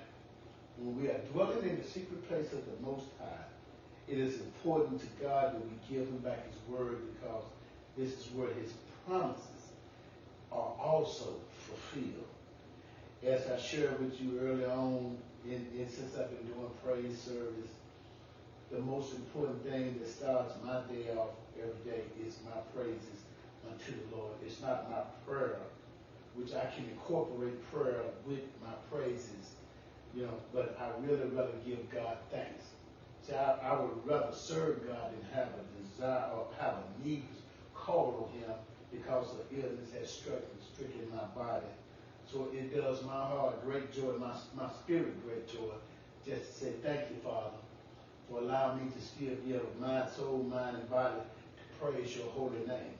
When 0.78 1.00
we 1.00 1.08
are 1.08 1.18
dwelling 1.32 1.68
in 1.68 1.76
the 1.76 1.84
secret 1.84 2.28
place 2.28 2.52
of 2.52 2.64
the 2.64 2.86
Most 2.86 3.06
High, 3.18 3.44
it 4.08 4.18
is 4.18 4.40
important 4.40 5.00
to 5.00 5.06
God 5.22 5.54
that 5.54 5.62
we 5.64 5.72
give 5.88 6.08
him 6.08 6.18
back 6.18 6.46
his 6.46 6.56
word 6.68 6.98
because 7.14 7.44
this 7.96 8.12
is 8.18 8.26
where 8.32 8.52
his 8.54 8.72
promises 9.06 9.72
are 10.52 10.72
also 10.78 11.36
fulfilled. 11.66 12.28
As 13.24 13.46
I 13.50 13.58
shared 13.58 13.98
with 14.00 14.20
you 14.20 14.38
early 14.40 14.64
on, 14.66 15.16
in, 15.46 15.66
in, 15.76 15.88
since 15.88 16.16
I've 16.16 16.30
been 16.30 16.46
doing 16.52 16.70
praise 16.84 17.18
service, 17.18 17.70
the 18.70 18.80
most 18.80 19.14
important 19.14 19.62
thing 19.64 19.98
that 19.98 20.08
starts 20.08 20.54
my 20.64 20.80
day 20.92 21.14
off 21.16 21.30
every 21.58 21.90
day 21.90 22.02
is 22.26 22.38
my 22.44 22.60
praises 22.74 23.24
unto 23.70 23.92
the 23.92 24.16
Lord. 24.16 24.32
It's 24.44 24.60
not 24.60 24.90
my 24.90 25.02
prayer, 25.26 25.60
which 26.34 26.52
I 26.52 26.66
can 26.74 26.84
incorporate 26.90 27.54
prayer 27.72 28.02
with 28.26 28.40
my 28.62 28.72
praises, 28.90 29.54
you 30.16 30.22
know, 30.22 30.34
but 30.52 30.78
I 30.80 30.90
really 31.06 31.28
rather 31.28 31.52
give 31.66 31.90
God 31.90 32.18
thanks. 32.30 32.64
See, 33.26 33.34
I, 33.34 33.54
I 33.54 33.80
would 33.80 34.06
rather 34.06 34.34
serve 34.34 34.86
God 34.86 35.12
than 35.12 35.28
have 35.32 35.48
a 35.48 35.82
desire 35.82 36.30
or 36.32 36.46
have 36.58 36.74
a 36.74 37.06
need 37.06 37.24
call 37.74 38.30
on 38.30 38.38
Him 38.38 38.54
because 38.92 39.28
the 39.50 39.56
illness 39.60 39.90
has 39.98 40.10
stricken, 40.10 40.42
stricken 40.72 41.08
my 41.14 41.24
body. 41.34 41.66
So 42.30 42.48
it 42.52 42.74
does 42.74 43.02
my 43.04 43.12
heart 43.12 43.64
great 43.64 43.92
joy, 43.92 44.12
my, 44.18 44.32
my 44.56 44.70
spirit 44.82 45.24
great 45.26 45.48
joy, 45.48 45.74
just 46.26 46.46
to 46.46 46.64
say 46.64 46.72
thank 46.82 47.10
you, 47.10 47.16
Father, 47.22 47.56
for 48.28 48.38
allowing 48.38 48.84
me 48.84 48.90
to 48.90 49.00
still 49.00 49.34
be 49.44 49.54
able, 49.54 49.68
mind, 49.80 50.08
soul, 50.10 50.46
mind, 50.48 50.76
and 50.76 50.90
body 50.90 51.16
to 51.20 51.84
praise 51.84 52.16
your 52.16 52.26
holy 52.28 52.64
name. 52.66 52.94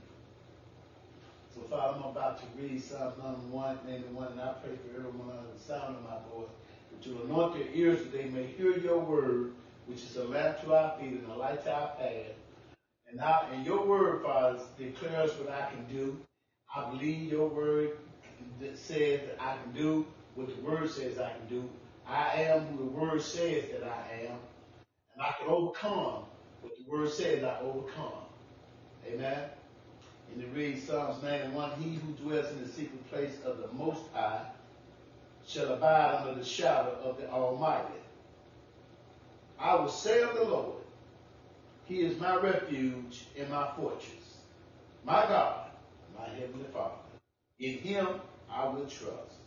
So, 1.55 1.61
Father, 1.71 1.99
I'm 1.99 2.11
about 2.11 2.39
to 2.41 2.45
read 2.61 2.83
Psalm 2.83 3.13
number 3.23 3.39
one, 3.51 3.79
name 3.87 4.03
one, 4.15 4.33
and 4.33 4.41
I 4.41 4.55
pray 4.55 4.75
for 4.75 4.99
everyone 4.99 5.31
under 5.31 5.53
the 5.57 5.63
sound 5.63 5.97
of 5.97 6.03
my 6.03 6.19
voice 6.35 6.51
that 6.95 7.07
you 7.07 7.21
anoint 7.25 7.55
their 7.55 7.69
ears 7.73 7.99
that 7.99 8.13
they 8.13 8.25
may 8.25 8.47
hear 8.47 8.79
your 8.79 8.99
word 8.99 9.53
which 9.87 10.03
is 10.03 10.17
a 10.17 10.25
lamp 10.25 10.61
to 10.63 10.75
our 10.75 10.99
feet 10.99 11.13
and 11.13 11.31
a 11.31 11.35
light 11.35 11.63
to 11.65 11.73
our 11.73 11.89
path. 11.97 12.33
And, 13.11 13.21
I, 13.21 13.49
and 13.53 13.67
your 13.67 13.87
word, 13.87 14.23
Father, 14.23 14.61
declares 14.79 15.31
what 15.39 15.51
I 15.51 15.71
can 15.71 15.85
do. 15.95 16.17
I 16.75 16.91
believe 16.91 17.31
your 17.31 17.49
word 17.49 17.99
that 18.61 18.79
says 18.79 19.21
that 19.27 19.37
I 19.41 19.57
can 19.63 19.73
do 19.73 20.07
what 20.35 20.49
the 20.49 20.63
word 20.63 20.91
says 20.91 21.19
I 21.19 21.33
can 21.33 21.47
do. 21.49 21.69
I 22.07 22.43
am 22.43 22.67
who 22.67 22.79
the 22.79 22.91
word 22.91 23.23
says 23.23 23.65
that 23.71 23.85
I 23.85 24.27
am. 24.27 24.39
And 25.15 25.23
I 25.23 25.35
can 25.39 25.49
overcome 25.49 26.25
what 26.61 26.73
the 26.77 26.91
word 26.91 27.11
says 27.11 27.45
I 27.45 27.61
overcome. 27.61 28.25
Amen. 29.07 29.45
And 30.33 30.43
it 30.43 30.49
reads 30.55 30.85
Psalms 30.85 31.23
91, 31.23 31.73
He 31.81 31.97
who 31.97 32.13
dwells 32.15 32.51
in 32.51 32.63
the 32.63 32.69
secret 32.69 33.09
place 33.11 33.37
of 33.45 33.59
the 33.59 33.69
Most 33.73 34.03
High 34.13 34.47
shall 35.47 35.73
abide 35.73 36.21
under 36.21 36.35
the 36.39 36.45
shadow 36.45 36.99
of 37.03 37.19
the 37.19 37.29
Almighty. 37.31 38.01
I 39.59 39.75
will 39.77 39.89
say 39.89 40.23
of 40.23 40.35
the 40.35 40.45
Lord, 40.45 40.83
He 41.85 42.01
is 42.01 42.19
my 42.21 42.37
refuge 42.37 43.27
and 43.39 43.49
my 43.51 43.71
fortress, 43.77 44.39
my 45.05 45.23
God, 45.23 45.71
my 46.19 46.29
heavenly 46.29 46.67
Father. 46.73 46.95
In 47.59 47.79
Him 47.79 48.09
I 48.51 48.67
will 48.69 48.87
trust. 48.87 49.39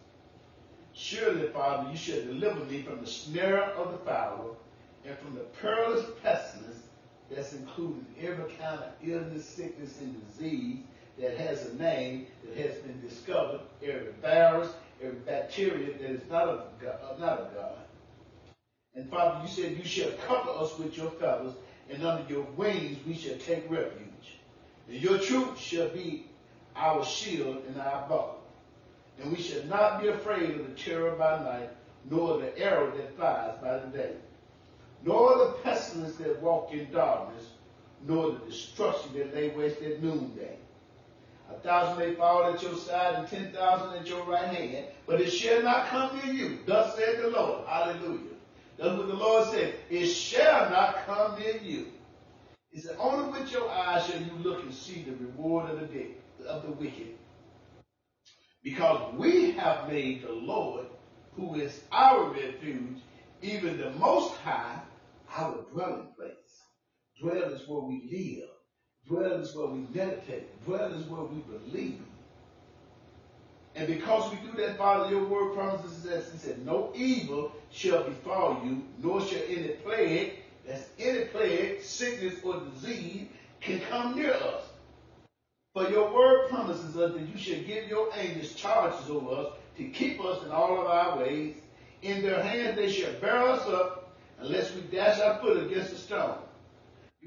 Surely, 0.94 1.48
Father, 1.50 1.90
you 1.92 1.98
shall 1.98 2.22
deliver 2.22 2.66
me 2.66 2.82
from 2.82 3.02
the 3.02 3.08
snare 3.08 3.64
of 3.64 3.92
the 3.92 3.98
fowler 4.00 4.56
and 5.06 5.18
from 5.20 5.36
the 5.36 5.42
perilous 5.62 6.06
pestilence 6.24 6.84
that's 7.30 7.54
including 7.54 8.06
every 8.20 8.52
kind 8.54 8.80
of 8.80 8.92
illness, 9.04 9.46
sickness, 9.46 10.00
and 10.02 10.16
disease 10.28 10.80
that 11.20 11.38
has 11.38 11.68
a 11.68 11.76
name 11.76 12.28
that 12.44 12.58
has 12.58 12.78
been 12.80 13.00
discovered, 13.02 13.62
every 13.84 14.12
virus, 14.22 14.72
bacteria 15.26 15.98
that 15.98 16.12
is 16.12 16.22
not 16.30 16.48
of 16.48 16.80
God. 16.82 17.20
Not 17.20 17.40
of 17.40 17.54
God. 17.56 17.76
And 18.96 19.10
Father, 19.10 19.42
you 19.44 19.50
said 19.50 19.78
you 19.78 19.86
shall 19.86 20.12
cover 20.28 20.50
us 20.52 20.78
with 20.80 20.98
your 20.98 21.12
feathers, 21.12 21.54
and 21.90 22.04
under 22.04 22.28
your 22.32 22.44
wings 22.56 22.98
we 23.06 23.14
shall 23.14 23.38
take 23.38 23.70
refuge. 23.70 24.38
And 24.90 25.02
your 25.02 25.20
truth 25.20 25.60
shall 25.60 25.90
be 25.90 26.26
our 26.76 27.06
shield 27.06 27.64
and 27.68 27.80
our 27.80 28.08
buckler. 28.08 28.34
And 29.22 29.32
we 29.32 29.42
shall 29.42 29.64
not 29.66 30.02
be 30.02 30.08
afraid 30.08 30.52
of 30.52 30.68
the 30.68 30.74
terror 30.74 31.12
by 31.16 31.44
night, 31.44 31.70
nor 32.10 32.38
the 32.40 32.58
arrow 32.58 32.96
that 32.96 33.16
flies 33.16 33.56
by 33.62 33.80
the 33.80 33.88
day, 33.88 34.14
nor 35.04 35.38
the 35.38 35.52
pestilence 35.64 36.16
that 36.18 36.42
walk 36.42 36.72
in 36.72 36.92
darkness, 36.92 37.46
nor 38.06 38.32
the 38.32 38.46
destruction 38.46 39.14
that 39.14 39.34
lay 39.34 39.50
waste 39.50 39.82
at 39.82 40.02
noonday. 40.02 40.58
A 41.50 41.60
thousand 41.60 42.00
may 42.00 42.16
fall 42.16 42.46
at 42.54 42.62
your 42.62 42.76
side 42.76 43.16
and 43.16 43.28
ten 43.28 43.52
thousand 43.52 43.98
at 43.98 44.08
your 44.08 44.24
right 44.26 44.48
hand, 44.48 44.88
but 45.06 45.22
it 45.22 45.30
shall 45.30 45.64
not 45.64 45.88
come 45.88 46.16
near 46.18 46.34
you. 46.34 46.60
Thus 46.66 46.96
said 46.96 47.22
the 47.22 47.30
Lord. 47.30 47.68
Hallelujah. 47.68 48.36
That's 48.78 48.98
what 48.98 49.08
the 49.08 49.14
Lord 49.14 49.50
said. 49.50 49.76
It 49.90 50.08
shall 50.08 50.70
not 50.70 51.06
come 51.06 51.40
near 51.40 51.58
you. 51.58 51.88
He 52.70 52.82
said, 52.82 52.98
only 53.00 53.40
with 53.40 53.52
your 53.52 53.70
eyes 53.70 54.06
shall 54.06 54.22
you 54.22 54.32
look 54.44 54.62
and 54.62 54.74
see 54.74 55.04
the 55.04 55.16
reward 55.16 55.70
of 55.70 55.80
the 55.80 55.88
dead, 55.88 56.16
of 56.48 56.64
the 56.64 56.72
wicked. 56.74 57.16
Because 58.64 59.16
we 59.16 59.52
have 59.52 59.88
made 59.90 60.24
the 60.24 60.34
Lord, 60.34 60.86
who 61.34 61.56
is 61.56 61.82
our 61.92 62.30
refuge, 62.30 62.98
even 63.42 63.78
the 63.78 63.92
most 63.92 64.36
high, 64.36 64.80
our 65.36 65.64
dwelling 65.72 66.10
place. 66.18 66.34
Dwell 67.20 67.54
is 67.54 67.68
where 67.68 67.82
we 67.82 68.04
live. 68.12 68.50
Dwell 69.08 69.42
is 69.42 69.56
where 69.56 69.68
we 69.68 69.88
meditate. 69.94 70.66
Dwell 70.66 70.94
is 70.94 71.06
where 71.08 71.24
we 71.24 71.42
believe. 71.42 72.02
And 73.76 73.88
because 73.88 74.32
we 74.32 74.38
do 74.38 74.58
that, 74.58 74.78
Father, 74.78 75.12
your 75.12 75.26
word 75.26 75.54
promises 75.54 76.06
us, 76.08 76.32
He 76.32 76.38
said, 76.40 76.66
no 76.66 76.92
evil 76.96 77.52
shall 77.72 78.04
befall 78.04 78.62
you, 78.66 78.84
nor 79.02 79.22
shall 79.22 79.44
any 79.48 79.70
plague, 79.70 80.34
that's 80.66 80.90
any 81.00 81.26
plague, 81.26 81.82
sickness, 81.82 82.36
or 82.44 82.62
disease, 82.74 83.28
can 83.62 83.80
come 83.82 84.16
near 84.16 84.34
us. 84.34 84.64
For 85.74 85.90
your 85.90 86.12
word 86.12 86.50
promises 86.50 86.98
us 86.98 87.14
that 87.14 87.22
you 87.22 87.38
shall 87.38 87.64
give 87.64 87.88
your 87.88 88.10
angels 88.18 88.54
charges 88.56 89.10
over 89.10 89.42
us 89.42 89.48
to 89.78 89.88
keep 89.90 90.24
us 90.26 90.44
in 90.44 90.50
all 90.50 90.82
of 90.82 90.88
our 90.88 91.20
ways. 91.20 91.56
In 92.02 92.24
their 92.24 92.42
hands 92.42 92.76
they 92.78 92.92
shall 92.92 93.14
bear 93.22 93.44
us 93.44 93.62
up, 93.68 94.18
unless 94.40 94.74
we 94.74 94.82
dash 94.82 95.20
our 95.20 95.40
foot 95.40 95.66
against 95.66 95.94
a 95.94 95.98
stone. 95.98 96.38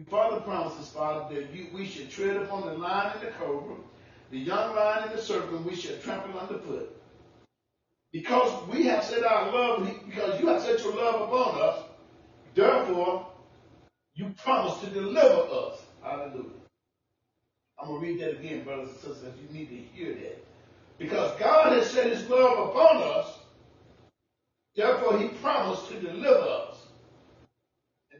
You 0.00 0.06
further 0.10 0.40
promises, 0.40 0.88
Father, 0.88 1.34
that 1.34 1.54
you, 1.54 1.66
we 1.74 1.84
should 1.84 2.10
tread 2.10 2.38
upon 2.38 2.64
the 2.64 2.72
lion 2.72 3.12
and 3.16 3.28
the 3.28 3.32
cobra, 3.32 3.76
the 4.30 4.38
young 4.38 4.74
lion 4.74 5.10
and 5.10 5.18
the 5.18 5.22
serpent 5.22 5.66
we 5.66 5.76
shall 5.76 5.98
trample 5.98 6.40
underfoot. 6.40 6.90
Because 8.10 8.66
we 8.68 8.86
have 8.86 9.04
set 9.04 9.24
our 9.24 9.52
love, 9.52 9.86
because 10.06 10.40
you 10.40 10.46
have 10.46 10.62
set 10.62 10.82
your 10.82 10.94
love 10.94 11.28
upon 11.28 11.60
us, 11.60 11.84
therefore 12.54 13.26
you 14.14 14.32
promise 14.42 14.80
to 14.80 14.86
deliver 14.86 15.46
us. 15.52 15.82
Hallelujah. 16.02 16.48
I'm 17.78 17.88
going 17.88 18.00
to 18.00 18.06
read 18.06 18.20
that 18.20 18.38
again, 18.40 18.64
brothers 18.64 18.88
and 18.88 19.00
sisters. 19.00 19.34
You 19.42 19.52
need 19.52 19.68
to 19.68 19.98
hear 19.98 20.14
that. 20.14 20.44
Because 20.96 21.38
God 21.38 21.74
has 21.74 21.90
set 21.90 22.10
his 22.10 22.26
love 22.26 22.70
upon 22.70 23.02
us, 23.02 23.38
therefore 24.74 25.18
he 25.18 25.28
promised 25.28 25.90
to 25.90 26.00
deliver 26.00 26.40
us. 26.40 26.69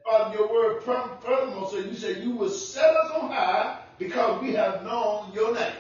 Father, 0.05 0.37
your 0.37 0.51
word 0.53 0.83
furthermore 0.83 1.71
said, 1.71 1.87
you 1.87 1.95
said 1.95 2.23
you 2.23 2.31
will 2.33 2.51
set 2.51 2.95
us 2.97 3.11
on 3.13 3.31
high 3.31 3.79
because 3.99 4.43
we 4.43 4.53
have 4.55 4.83
known 4.83 5.33
your 5.33 5.55
name. 5.55 5.73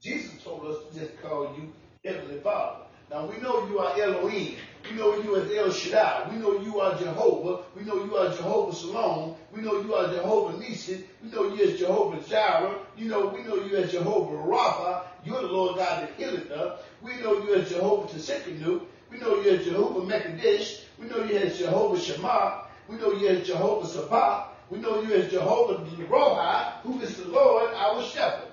Jesus 0.00 0.42
told 0.42 0.66
us 0.66 0.78
to 0.92 0.98
just 1.00 1.22
call 1.22 1.54
you 1.56 1.72
Heavenly 2.04 2.40
Father. 2.40 2.84
Now 3.10 3.26
we 3.26 3.36
know 3.38 3.68
you 3.68 3.78
are 3.78 4.00
Elohim. 4.00 4.56
We 4.90 4.96
know 4.96 5.14
you 5.22 5.36
as 5.36 5.52
El 5.52 5.70
Shaddai. 5.70 6.30
We 6.32 6.38
know 6.38 6.58
you 6.60 6.80
are 6.80 6.98
Jehovah. 6.98 7.62
We 7.76 7.84
know 7.84 8.02
you 8.04 8.16
are 8.16 8.30
Jehovah 8.34 8.74
Shalom. 8.74 9.36
We 9.54 9.60
know 9.60 9.80
you 9.82 9.94
are 9.94 10.12
Jehovah 10.12 10.56
Nissi. 10.58 11.04
We 11.22 11.30
know 11.30 11.54
you 11.54 11.62
as 11.70 11.78
Jehovah 11.78 12.20
Jireh. 12.26 12.78
You 12.96 13.08
know, 13.08 13.26
we 13.28 13.42
know 13.42 13.56
you 13.56 13.76
as 13.76 13.92
Jehovah 13.92 14.34
Rapha. 14.36 15.02
You're 15.24 15.42
the 15.42 15.46
Lord 15.46 15.76
God 15.76 16.02
that 16.02 16.10
healeth 16.16 16.50
us. 16.50 16.80
We 17.02 17.16
know 17.20 17.44
you 17.44 17.54
as 17.54 17.68
Jehovah 17.68 18.08
Tsidkenu. 18.08 18.80
We 19.10 19.18
know 19.18 19.40
you 19.42 19.50
as 19.50 19.64
Jehovah 19.66 20.00
Mekadesh. 20.00 20.80
We 20.98 21.06
know 21.06 21.22
you 21.24 21.36
as 21.36 21.58
Jehovah 21.58 22.00
Shammah. 22.00 22.61
We 22.88 22.96
know 22.96 23.12
you 23.12 23.28
as 23.28 23.46
Jehovah 23.46 23.86
Sabaoth. 23.86 24.48
We 24.70 24.78
know 24.78 25.02
you 25.02 25.14
as 25.14 25.30
Jehovah 25.30 25.84
Rohi, 25.84 26.72
who 26.82 27.00
is 27.00 27.16
the 27.16 27.28
Lord 27.28 27.72
our 27.74 28.02
shepherd. 28.02 28.48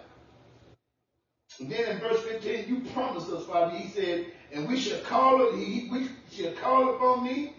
And 1.60 1.72
then 1.72 1.90
in 1.90 2.00
verse 2.00 2.22
15, 2.24 2.68
you 2.68 2.90
promised 2.92 3.30
us, 3.30 3.46
Father, 3.46 3.76
he 3.76 3.90
said, 3.90 4.28
and 4.52 4.68
we 4.68 4.80
shall 4.80 5.00
call 5.02 5.54
he, 5.54 5.90
we 5.92 6.10
shall 6.32 6.54
call 6.54 6.96
upon 6.96 7.24
me, 7.24 7.54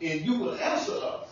and 0.00 0.20
you 0.20 0.38
will 0.38 0.54
answer 0.54 0.94
us. 0.94 1.28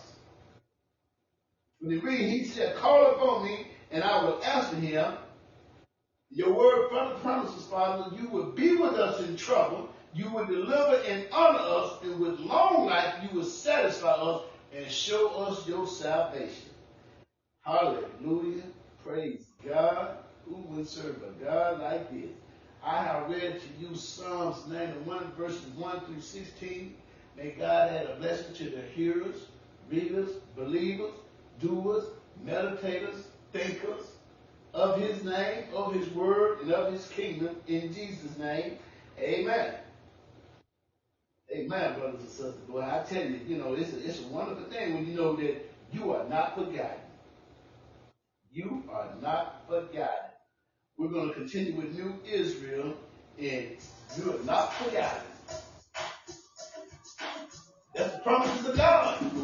When 1.79 1.91
you 1.91 2.01
read, 2.01 2.29
he 2.29 2.45
said, 2.45 2.75
call 2.75 3.11
upon 3.11 3.45
me, 3.45 3.67
and 3.91 4.03
I 4.03 4.23
will 4.23 4.43
answer 4.43 4.75
him. 4.77 5.13
Your 6.31 6.53
word 6.53 6.89
further 6.89 7.19
promises, 7.19 7.65
Father, 7.67 8.15
you 8.15 8.27
will 8.29 8.51
be 8.51 8.75
with 8.75 8.93
us 8.93 9.21
in 9.21 9.35
trouble. 9.35 9.89
You 10.15 10.29
will 10.29 10.45
deliver 10.45 11.01
and 11.09 11.27
honor 11.33 11.59
us, 11.59 12.01
and 12.03 12.17
with 12.21 12.39
long 12.39 12.85
life 12.85 13.15
you 13.21 13.37
will 13.37 13.45
satisfy 13.45 14.13
us 14.13 14.43
and 14.73 14.89
show 14.89 15.27
us 15.45 15.67
your 15.67 15.85
salvation. 15.85 16.69
Hallelujah. 17.63 18.63
Praise 19.05 19.43
God. 19.67 20.19
Who 20.45 20.55
would 20.69 20.87
serve 20.87 21.21
a 21.21 21.43
God 21.43 21.81
like 21.81 22.11
this? 22.13 22.29
I 22.81 23.03
have 23.03 23.29
read 23.29 23.59
to 23.59 23.67
you 23.77 23.93
Psalms 23.95 24.65
91 24.67 25.33
verses 25.33 25.65
1 25.75 25.99
through 26.01 26.21
16. 26.21 26.95
May 27.35 27.49
God 27.49 27.91
add 27.91 28.05
a 28.05 28.15
blessing 28.15 28.53
to 28.55 28.69
the 28.69 28.83
hearers, 28.93 29.47
readers, 29.89 30.29
believers, 30.55 31.11
doers, 31.59 32.05
meditators, 32.45 33.23
thinkers 33.51 34.05
of 34.73 34.99
his 35.01 35.23
name, 35.25 35.65
of 35.73 35.93
his 35.93 36.09
word, 36.11 36.61
and 36.61 36.71
of 36.71 36.93
his 36.93 37.07
kingdom. 37.09 37.55
In 37.67 37.93
Jesus' 37.93 38.37
name, 38.37 38.77
amen. 39.19 39.73
Amen, 41.51 41.99
brothers 41.99 42.21
and 42.21 42.29
sisters. 42.29 42.55
Boy, 42.67 42.81
I 42.81 43.03
tell 43.07 43.23
you, 43.23 43.39
you 43.47 43.57
know, 43.57 43.73
it's 43.75 43.93
a, 43.93 44.03
it's 44.03 44.19
a 44.19 44.27
wonderful 44.27 44.65
thing 44.65 44.95
when 44.95 45.07
you 45.07 45.15
know 45.15 45.35
that 45.35 45.71
you 45.91 46.13
are 46.13 46.27
not 46.27 46.55
forgotten. 46.55 46.99
You 48.51 48.83
are 48.91 49.09
not 49.21 49.63
forgotten. 49.67 50.31
We're 50.97 51.09
going 51.09 51.29
to 51.29 51.35
continue 51.35 51.75
with 51.75 51.93
New 51.93 52.15
Israel, 52.25 52.95
and 53.37 53.77
you 54.17 54.33
are 54.33 54.43
not 54.45 54.73
forgotten. 54.75 55.21
That's 57.93 58.13
the 58.13 58.19
promises 58.19 58.65
of 58.69 58.77
God. 58.77 59.34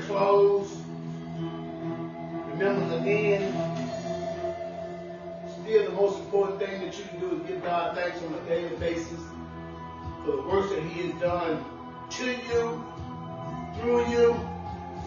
To 0.00 0.06
close. 0.06 0.76
Remember 2.52 2.98
again, 2.98 3.52
still 5.62 5.84
the 5.84 5.92
most 5.92 6.18
important 6.20 6.58
thing 6.60 6.80
that 6.80 6.96
you 6.96 7.04
can 7.04 7.20
do 7.20 7.36
is 7.36 7.48
give 7.48 7.62
God 7.62 7.96
thanks 7.96 8.22
on 8.22 8.34
a 8.34 8.40
daily 8.48 8.76
basis 8.76 9.20
for 10.24 10.32
the 10.36 10.42
works 10.42 10.70
that 10.70 10.82
He 10.84 11.08
has 11.08 11.20
done 11.20 11.64
to 12.10 12.26
you, 12.26 12.84
through 13.80 14.08
you, 14.08 14.48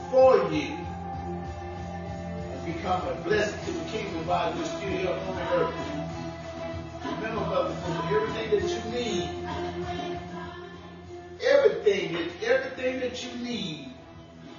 for 0.09 0.37
you, 0.51 0.77
and 2.51 2.65
become 2.65 3.07
a 3.07 3.15
blessing 3.23 3.59
to 3.65 3.71
the 3.71 3.85
kingdom 3.85 4.27
while 4.27 4.55
you're 4.55 4.65
still 4.65 4.89
here 4.89 5.09
on 5.09 5.39
earth. 5.53 5.75
Remember, 7.05 7.45
brothers 7.45 7.77
everything 8.11 8.49
that 8.59 8.67
you 8.69 8.81
need, 8.91 9.29
everything 11.43 12.15
everything 12.43 12.99
that 12.99 13.23
you 13.23 13.31
need, 13.43 13.90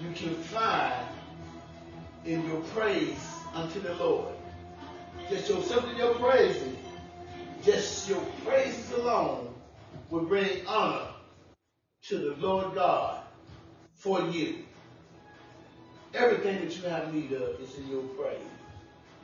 you 0.03 0.11
can 0.15 0.35
find 0.35 1.07
in 2.25 2.45
your 2.47 2.61
praise 2.75 3.25
unto 3.55 3.81
the 3.81 3.95
Lord. 3.95 4.35
Just 5.31 5.49
your 5.49 5.63
simply 5.63 5.97
your 5.97 6.15
praising, 6.15 6.77
just 7.65 8.09
your 8.09 8.21
praises 8.45 8.91
alone 8.93 9.55
will 10.11 10.25
bring 10.25 10.67
honor 10.67 11.07
to 12.09 12.19
the 12.19 12.35
Lord 12.45 12.75
God 12.75 13.23
for 13.95 14.21
you. 14.29 14.65
Everything 16.15 16.61
that 16.61 16.77
you 16.77 16.83
have 16.89 17.15
need 17.15 17.33
of 17.33 17.61
is 17.61 17.77
in 17.79 17.89
your 17.89 18.03
praise. 18.03 18.39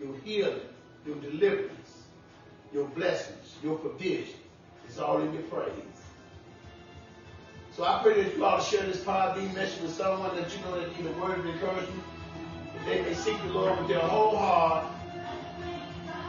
Your 0.01 0.15
healing, 0.25 0.61
your 1.05 1.17
deliverance, 1.17 2.05
your 2.73 2.85
blessings, 2.85 3.57
your 3.63 3.77
provision. 3.77 4.35
It's 4.87 4.99
all 4.99 5.21
in 5.21 5.33
your 5.35 5.43
praise. 5.43 5.73
So 7.79 7.85
I 7.85 8.03
pray 8.03 8.25
that 8.25 8.37
you 8.37 8.45
all 8.45 8.61
share 8.61 8.83
this 8.87 8.97
Podbean 9.05 9.55
message 9.55 9.81
with 9.81 9.95
someone 9.95 10.35
that 10.35 10.53
you 10.53 10.61
know 10.65 10.81
that 10.81 11.01
need 11.01 11.09
a 11.09 11.13
word 11.21 11.39
of 11.39 11.47
encouragement. 11.47 12.03
That 12.75 12.87
they 12.87 13.03
may 13.03 13.15
seek 13.15 13.41
the 13.43 13.51
Lord 13.51 13.79
with 13.79 13.87
their 13.87 14.01
whole 14.01 14.37
heart 14.37 14.85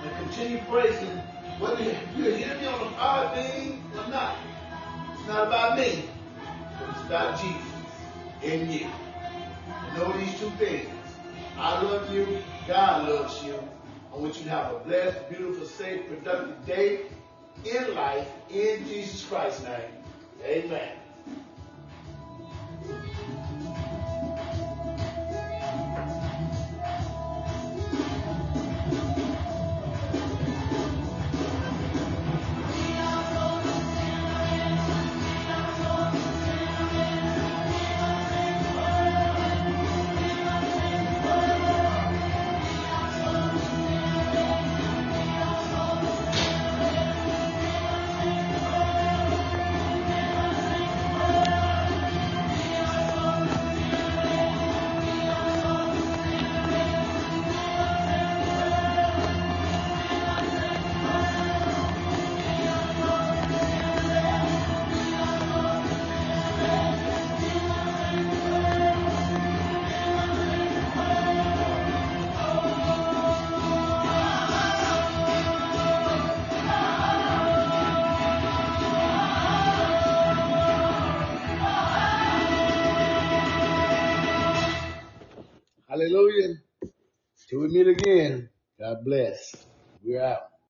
and 0.04 0.30
continue 0.30 0.60
praising 0.70 1.18
whether 1.58 1.84
you 1.84 1.96
hear 2.36 2.56
me 2.56 2.68
on 2.68 2.80
the 2.80 2.96
Podbean 2.96 3.80
or 3.96 4.12
not. 4.12 4.38
It's 5.18 5.28
not 5.28 5.48
about 5.48 5.80
me, 5.80 6.04
but 6.80 6.90
it's 6.96 7.06
about 7.08 7.42
Jesus 7.42 7.84
in 8.44 8.72
you. 8.72 8.88
Know 9.98 10.16
these 10.20 10.40
two 10.40 10.52
things. 10.52 10.88
I 11.58 11.82
love 11.82 12.14
you. 12.14 12.44
God 12.68 13.10
loves 13.10 13.44
you. 13.44 13.60
I 14.14 14.18
want 14.18 14.38
you 14.38 14.44
to 14.44 14.50
have 14.52 14.76
a 14.76 14.80
blessed, 14.82 15.28
beautiful, 15.32 15.66
safe, 15.66 16.08
productive 16.10 16.64
day 16.68 17.00
in 17.66 17.96
life 17.96 18.28
in 18.52 18.88
Jesus 18.88 19.26
Christ's 19.26 19.64
name. 19.64 19.92
Amen. 20.46 20.92
Again, 88.00 88.50
God 88.80 89.06
bless. 89.06 89.68
We're 90.04 90.24
out. 90.24 90.49